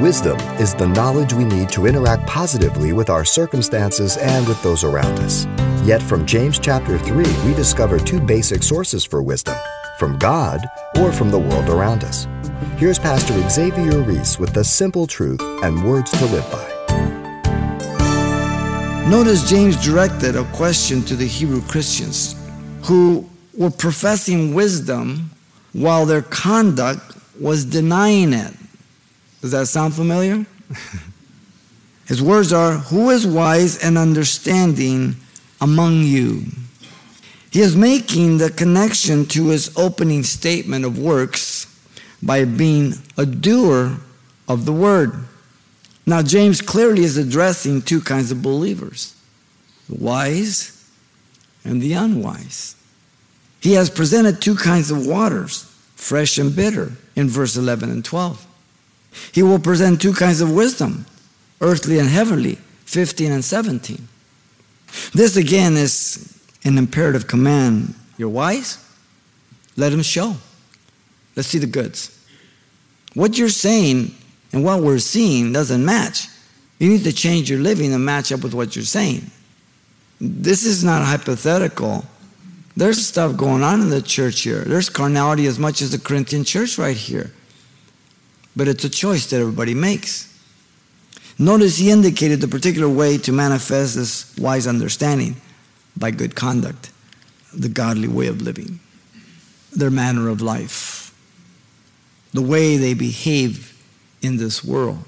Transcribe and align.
Wisdom 0.00 0.38
is 0.60 0.74
the 0.74 0.86
knowledge 0.86 1.32
we 1.32 1.44
need 1.44 1.70
to 1.70 1.86
interact 1.86 2.26
positively 2.26 2.92
with 2.92 3.08
our 3.08 3.24
circumstances 3.24 4.18
and 4.18 4.46
with 4.46 4.62
those 4.62 4.84
around 4.84 5.18
us. 5.20 5.46
Yet 5.86 6.02
from 6.02 6.26
James 6.26 6.58
chapter 6.58 6.98
3, 6.98 7.24
we 7.46 7.54
discover 7.54 7.98
two 7.98 8.20
basic 8.20 8.62
sources 8.62 9.06
for 9.06 9.22
wisdom 9.22 9.56
from 9.98 10.18
God 10.18 10.60
or 10.98 11.12
from 11.12 11.30
the 11.30 11.38
world 11.38 11.70
around 11.70 12.04
us. 12.04 12.28
Here's 12.76 12.98
Pastor 12.98 13.48
Xavier 13.48 14.02
Reese 14.02 14.38
with 14.38 14.52
the 14.52 14.62
simple 14.62 15.06
truth 15.06 15.40
and 15.40 15.82
words 15.82 16.10
to 16.10 16.26
live 16.26 16.44
by. 16.52 16.68
Notice 19.08 19.48
James 19.48 19.82
directed 19.82 20.36
a 20.36 20.44
question 20.52 21.00
to 21.04 21.16
the 21.16 21.26
Hebrew 21.26 21.62
Christians 21.62 22.36
who 22.82 23.26
were 23.56 23.70
professing 23.70 24.52
wisdom 24.52 25.30
while 25.72 26.04
their 26.04 26.20
conduct 26.20 27.00
was 27.40 27.64
denying 27.64 28.34
it. 28.34 28.52
Does 29.46 29.52
that 29.52 29.66
sound 29.66 29.94
familiar? 29.94 30.44
His 32.08 32.20
words 32.20 32.52
are 32.52 32.72
Who 32.72 33.10
is 33.10 33.24
wise 33.24 33.80
and 33.80 33.96
understanding 33.96 35.14
among 35.60 36.00
you? 36.02 36.46
He 37.52 37.60
is 37.60 37.76
making 37.76 38.38
the 38.38 38.50
connection 38.50 39.24
to 39.26 39.50
his 39.50 39.72
opening 39.78 40.24
statement 40.24 40.84
of 40.84 40.98
works 40.98 41.72
by 42.20 42.44
being 42.44 42.94
a 43.16 43.24
doer 43.24 43.98
of 44.48 44.64
the 44.64 44.72
word. 44.72 45.12
Now, 46.04 46.22
James 46.22 46.60
clearly 46.60 47.04
is 47.04 47.16
addressing 47.16 47.82
two 47.82 48.00
kinds 48.00 48.32
of 48.32 48.42
believers 48.42 49.14
the 49.88 49.94
wise 49.94 50.90
and 51.64 51.80
the 51.80 51.92
unwise. 51.92 52.74
He 53.60 53.74
has 53.74 53.90
presented 53.90 54.42
two 54.42 54.56
kinds 54.56 54.90
of 54.90 55.06
waters, 55.06 55.72
fresh 55.94 56.36
and 56.36 56.54
bitter, 56.54 56.94
in 57.14 57.28
verse 57.28 57.56
11 57.56 57.90
and 57.90 58.04
12. 58.04 58.45
He 59.32 59.42
will 59.42 59.58
present 59.58 60.00
two 60.00 60.12
kinds 60.12 60.40
of 60.40 60.52
wisdom, 60.52 61.06
earthly 61.60 61.98
and 61.98 62.08
heavenly, 62.08 62.56
15 62.84 63.32
and 63.32 63.44
17. 63.44 64.08
This 65.12 65.36
again 65.36 65.76
is 65.76 66.40
an 66.64 66.78
imperative 66.78 67.26
command. 67.26 67.94
You're 68.16 68.28
wise? 68.28 68.82
Let 69.76 69.92
him 69.92 70.02
show. 70.02 70.36
Let's 71.34 71.48
see 71.48 71.58
the 71.58 71.66
goods. 71.66 72.12
What 73.14 73.38
you're 73.38 73.48
saying 73.48 74.14
and 74.52 74.64
what 74.64 74.82
we're 74.82 74.98
seeing 74.98 75.52
doesn't 75.52 75.84
match. 75.84 76.28
You 76.78 76.88
need 76.88 77.04
to 77.04 77.12
change 77.12 77.50
your 77.50 77.60
living 77.60 77.92
and 77.92 78.04
match 78.04 78.32
up 78.32 78.42
with 78.42 78.54
what 78.54 78.76
you're 78.76 78.84
saying. 78.84 79.30
This 80.20 80.64
is 80.64 80.84
not 80.84 81.02
hypothetical. 81.02 82.04
There's 82.76 83.06
stuff 83.06 83.36
going 83.36 83.62
on 83.62 83.80
in 83.80 83.90
the 83.90 84.02
church 84.02 84.42
here. 84.42 84.60
There's 84.60 84.88
carnality 84.88 85.46
as 85.46 85.58
much 85.58 85.80
as 85.80 85.92
the 85.92 85.98
Corinthian 85.98 86.44
church 86.44 86.78
right 86.78 86.96
here. 86.96 87.32
But 88.56 88.68
it's 88.68 88.84
a 88.84 88.88
choice 88.88 89.26
that 89.30 89.40
everybody 89.40 89.74
makes. 89.74 90.32
Notice 91.38 91.76
he 91.76 91.90
indicated 91.90 92.40
the 92.40 92.48
particular 92.48 92.88
way 92.88 93.18
to 93.18 93.32
manifest 93.32 93.94
this 93.94 94.36
wise 94.38 94.66
understanding 94.66 95.36
by 95.96 96.10
good 96.10 96.34
conduct, 96.34 96.90
the 97.52 97.68
godly 97.68 98.08
way 98.08 98.26
of 98.26 98.40
living, 98.40 98.80
their 99.72 99.90
manner 99.90 100.28
of 100.28 100.40
life, 100.40 101.14
the 102.32 102.40
way 102.40 102.78
they 102.78 102.94
behave 102.94 103.76
in 104.22 104.38
this 104.38 104.64
world, 104.64 105.04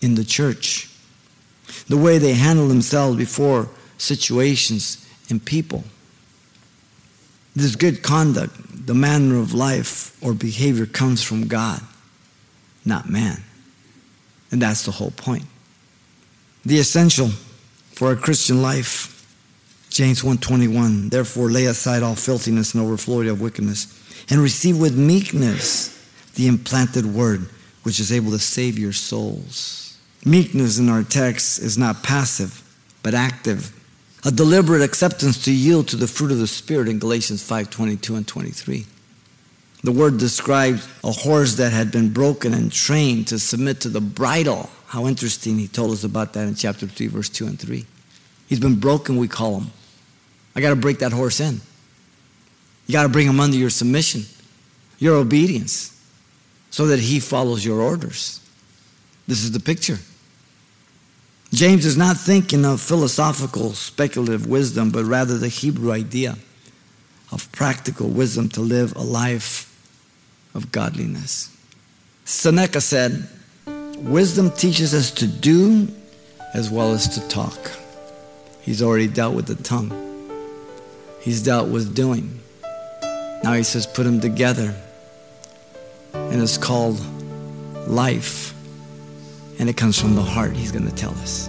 in 0.00 0.14
the 0.14 0.24
church, 0.24 0.88
the 1.88 1.98
way 1.98 2.16
they 2.16 2.32
handle 2.32 2.68
themselves 2.68 3.16
before 3.16 3.68
situations 3.98 5.06
and 5.28 5.44
people. 5.44 5.84
This 7.54 7.76
good 7.76 8.02
conduct, 8.02 8.86
the 8.86 8.94
manner 8.94 9.38
of 9.38 9.52
life 9.52 10.16
or 10.22 10.32
behavior 10.32 10.86
comes 10.86 11.22
from 11.22 11.48
God, 11.48 11.82
not 12.84 13.08
man. 13.08 13.42
And 14.50 14.60
that's 14.60 14.84
the 14.84 14.90
whole 14.90 15.12
point. 15.12 15.44
The 16.64 16.78
essential 16.78 17.28
for 17.92 18.12
a 18.12 18.16
Christian 18.16 18.62
life 18.62 19.16
James 19.90 20.22
1:21 20.22 21.10
Therefore 21.10 21.50
lay 21.50 21.66
aside 21.66 22.02
all 22.02 22.14
filthiness 22.14 22.74
and 22.74 22.82
overflowing 22.82 23.28
of 23.28 23.40
wickedness 23.40 23.88
and 24.30 24.40
receive 24.40 24.78
with 24.78 24.96
meekness 24.96 25.98
the 26.34 26.46
implanted 26.46 27.06
word 27.06 27.48
which 27.82 27.98
is 27.98 28.12
able 28.12 28.30
to 28.30 28.38
save 28.38 28.78
your 28.78 28.92
souls. 28.92 29.96
Meekness 30.24 30.78
in 30.78 30.88
our 30.88 31.02
text 31.02 31.58
is 31.58 31.76
not 31.76 32.02
passive 32.02 32.62
but 33.02 33.14
active. 33.14 33.72
A 34.24 34.30
deliberate 34.30 34.82
acceptance 34.82 35.42
to 35.44 35.52
yield 35.52 35.88
to 35.88 35.96
the 35.96 36.06
fruit 36.06 36.30
of 36.30 36.38
the 36.38 36.46
spirit 36.46 36.88
in 36.88 36.98
Galatians 36.98 37.42
5:22 37.42 38.16
and 38.16 38.26
23. 38.26 38.86
The 39.82 39.92
word 39.92 40.18
describes 40.18 40.86
a 41.02 41.10
horse 41.10 41.54
that 41.54 41.72
had 41.72 41.90
been 41.90 42.12
broken 42.12 42.52
and 42.52 42.70
trained 42.70 43.28
to 43.28 43.38
submit 43.38 43.80
to 43.80 43.88
the 43.88 44.00
bridle. 44.00 44.68
How 44.86 45.06
interesting 45.06 45.56
he 45.58 45.68
told 45.68 45.92
us 45.92 46.04
about 46.04 46.34
that 46.34 46.46
in 46.46 46.54
chapter 46.54 46.86
3 46.86 47.06
verse 47.06 47.28
2 47.28 47.46
and 47.46 47.58
3. 47.58 47.86
He's 48.46 48.60
been 48.60 48.78
broken, 48.78 49.16
we 49.16 49.28
call 49.28 49.60
him. 49.60 49.70
I 50.54 50.60
got 50.60 50.70
to 50.70 50.76
break 50.76 50.98
that 50.98 51.12
horse 51.12 51.40
in. 51.40 51.60
You 52.86 52.92
got 52.92 53.04
to 53.04 53.08
bring 53.08 53.26
him 53.26 53.40
under 53.40 53.56
your 53.56 53.70
submission, 53.70 54.24
your 54.98 55.16
obedience, 55.16 55.96
so 56.70 56.88
that 56.88 56.98
he 56.98 57.20
follows 57.20 57.64
your 57.64 57.80
orders. 57.80 58.40
This 59.28 59.44
is 59.44 59.52
the 59.52 59.60
picture. 59.60 59.98
James 61.52 61.86
is 61.86 61.96
not 61.96 62.16
thinking 62.16 62.64
of 62.64 62.80
philosophical, 62.80 63.72
speculative 63.72 64.46
wisdom, 64.46 64.90
but 64.90 65.04
rather 65.04 65.38
the 65.38 65.48
Hebrew 65.48 65.92
idea 65.92 66.36
of 67.32 67.50
practical 67.52 68.08
wisdom 68.08 68.48
to 68.50 68.60
live 68.60 68.94
a 68.96 69.02
life 69.02 69.69
of 70.54 70.72
godliness. 70.72 71.56
Seneca 72.24 72.80
said, 72.80 73.28
Wisdom 73.98 74.50
teaches 74.50 74.94
us 74.94 75.10
to 75.12 75.26
do 75.26 75.88
as 76.54 76.70
well 76.70 76.92
as 76.92 77.08
to 77.08 77.28
talk. 77.28 77.72
He's 78.62 78.82
already 78.82 79.08
dealt 79.08 79.34
with 79.34 79.46
the 79.46 79.62
tongue 79.62 80.10
he's 81.20 81.42
dealt 81.42 81.68
with 81.68 81.94
doing. 81.94 82.40
Now 83.42 83.52
he 83.52 83.62
says, 83.62 83.86
put 83.86 84.04
them 84.04 84.20
together. 84.20 84.74
And 86.12 86.42
it's 86.42 86.58
called 86.58 87.00
life. 87.86 88.54
And 89.58 89.68
it 89.68 89.76
comes 89.76 90.00
from 90.00 90.14
the 90.14 90.22
heart, 90.22 90.56
he's 90.56 90.72
going 90.72 90.88
to 90.88 90.94
tell 90.94 91.12
us. 91.18 91.48